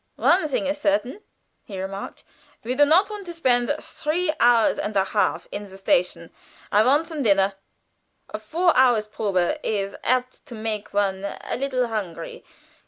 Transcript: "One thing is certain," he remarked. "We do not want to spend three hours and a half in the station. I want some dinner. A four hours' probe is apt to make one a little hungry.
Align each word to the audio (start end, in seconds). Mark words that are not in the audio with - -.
"One 0.15 0.47
thing 0.47 0.65
is 0.65 0.81
certain," 0.81 1.21
he 1.63 1.79
remarked. 1.79 2.23
"We 2.63 2.73
do 2.73 2.85
not 2.87 3.11
want 3.11 3.27
to 3.27 3.33
spend 3.35 3.71
three 3.81 4.33
hours 4.39 4.79
and 4.79 4.97
a 4.97 5.03
half 5.03 5.47
in 5.51 5.65
the 5.65 5.77
station. 5.77 6.31
I 6.71 6.83
want 6.83 7.05
some 7.05 7.21
dinner. 7.21 7.53
A 8.31 8.39
four 8.39 8.75
hours' 8.75 9.05
probe 9.05 9.59
is 9.61 9.95
apt 10.03 10.43
to 10.47 10.55
make 10.55 10.91
one 10.91 11.23
a 11.23 11.55
little 11.55 11.85
hungry. 11.87 12.43